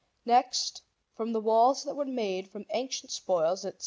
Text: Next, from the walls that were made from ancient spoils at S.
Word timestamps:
Next, 0.25 0.81
from 1.13 1.31
the 1.31 1.39
walls 1.39 1.83
that 1.83 1.93
were 1.93 2.05
made 2.05 2.47
from 2.47 2.65
ancient 2.71 3.11
spoils 3.11 3.63
at 3.65 3.75
S. 3.75 3.79